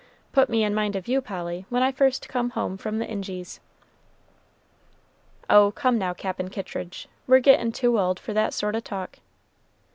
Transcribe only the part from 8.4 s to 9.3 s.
sort o' talk."